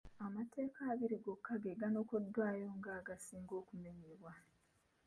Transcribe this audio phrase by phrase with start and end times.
[0.25, 4.31] Amateeka abiri gokka ge ganokoddwayo nga agasinga okumenyebwa.